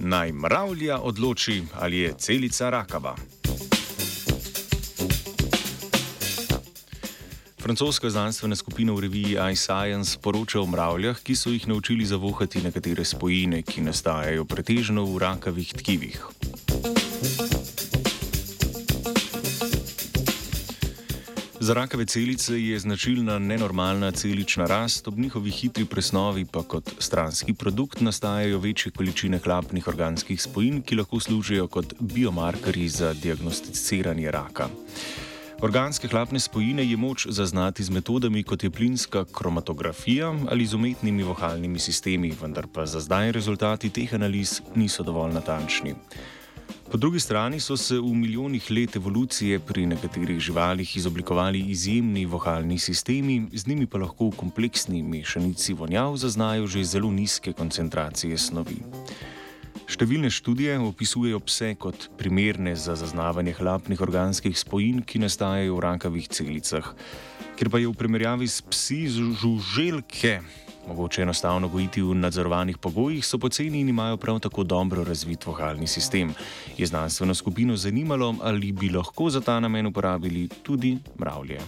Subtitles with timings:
[0.00, 3.16] naj mravlja odloči, ali je celica rakava.
[7.58, 13.04] Francoska znanstvena skupina v reviji iScience poroča o mravljah, ki so jih naučili zavohati nekatere
[13.04, 16.24] spojine, ki nastajajo pretežno v rakavih tkivih.
[21.70, 27.54] Za rakave celice je značilna nenormalna celična rast, ob njihovi hitri presnovi pa kot stranski
[27.54, 34.68] produkt nastajajo večje količine hlapnih organskih spojin, ki lahko služijo kot biomarkerji za diagnosticiranje raka.
[35.60, 41.22] Organske hlapne spojine je moč zaznati z metodami kot je plinska kromatografija ali z umetnimi
[41.22, 45.94] vohalnimi sistemi, vendar pa za zdaj rezultati teh analiz niso dovolj natančni.
[46.90, 52.78] Po drugi strani so se v milijonih let evolucije pri nekaterih živalih izoblikovali izjemni vohalni
[52.78, 58.80] sistemi, z njimi pa lahko v kompleksni mešanici vonjav zaznajo že zelo nizke koncentracije snovi.
[59.90, 66.28] Številne študije opisujejo pse kot primerne za zaznavanje hlapnih organskih spojin, ki nastajajo v rakavih
[66.30, 66.94] celicah.
[67.58, 70.40] Ker pa je v primerjavi s psi žuželke
[70.88, 75.86] mogoče enostavno gojiti v nadzorovanih pogojih, so poceni in imajo prav tako dobro razvit vohalni
[75.86, 76.34] sistem.
[76.78, 81.60] Je znanstveno skupino zanimalo, ali bi lahko za ta namen uporabili tudi mravlje.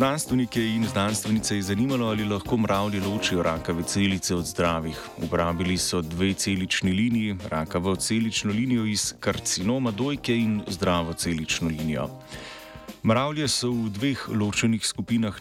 [0.00, 4.96] Znanstvenike in znanstvenice je zanimalo, ali lahko mravlje ločijo rakave celice od zdravih.
[5.22, 12.08] Uporabili so dve celični liniji, rakavo celično linijo iz karcinoma dojke in zdravo celično linijo.
[13.04, 15.36] Mravlje so v dveh ločenih skupinah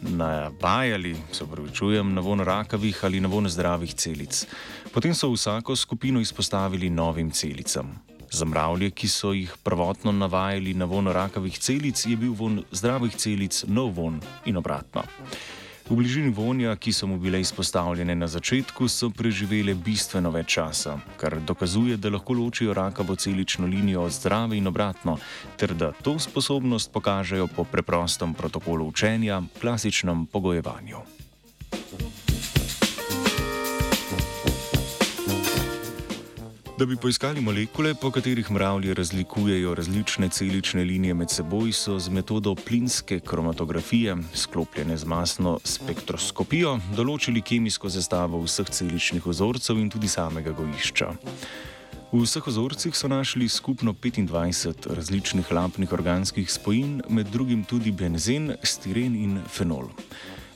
[0.00, 4.46] navajali, se pravičujem, na von rakavih ali na von zdravih celic.
[4.94, 8.09] Potem so vsako skupino izpostavili novim celicam.
[8.30, 13.16] Za mravlje, ki so jih prvotno navajali na von rakavih celic, je bil von zdravih
[13.16, 15.02] celic nov von in obratno.
[15.90, 20.94] V bližini vonja, ki so mu bile izpostavljene na začetku, so preživele bistveno več časa,
[21.18, 25.18] kar dokazuje, da lahko ločijo rakavo celično linijo od zdrave in obratno,
[25.58, 31.19] ter da to sposobnost pokažejo po preprostem protokolu učenja, klasičnem pogojevanju.
[36.80, 42.08] Da bi poiskali molekule, po katerih mravlje razlikujejo različne celične linije med seboj, so z
[42.08, 50.08] metodo plinske kromatografije, sklopljene z masno spektroskopijo, določili kemijsko sestavo vseh celičnih ozorcev in tudi
[50.08, 51.12] samega gojišča.
[52.14, 58.54] V vseh ozorcih so našli skupno 25 različnih lampnih organskih spojin, med drugim tudi benzen,
[58.64, 59.92] stiren in fenol.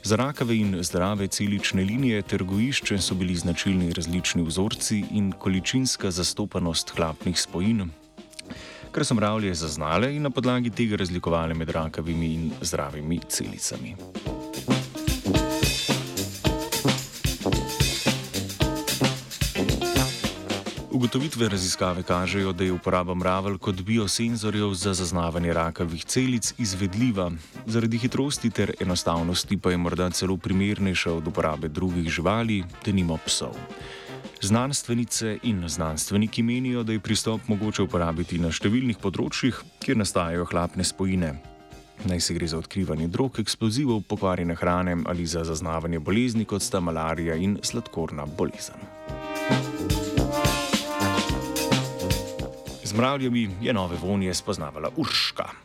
[0.05, 6.11] Za rakave in zdrave celične linije ter gojišče so bili značilni različni vzorci in količinska
[6.11, 7.89] zastopanost hlapnih spojin,
[8.93, 13.97] kar so mravlje zaznale in na podlagi tega razlikovale med rakavimi in zdravimi celicami.
[20.95, 27.33] Ugotovitve raziskave kažejo, da je uporaba mravelj kot biosenzorjev za zaznavanje rakavih celic izvedljiva,
[27.67, 33.59] zaradi hitrosti ter enostavnosti pa je morda celo primernejša od uporabe drugih živali, denimo psov.
[34.41, 40.87] Znanstvenice in znanstveniki menijo, da je pristop mogoče uporabiti na številnih področjih, kjer nastajajo hlapne
[40.87, 41.35] spojine.
[42.05, 46.81] Naj se gre za odkrivanje drog, eksplozivov, pokvarjene hrane ali za zaznavanje bolezni, kot sta
[46.81, 48.79] malarija in sladkorna bolezen.
[52.97, 55.64] Mravljami je nove vonje spoznavala Urška.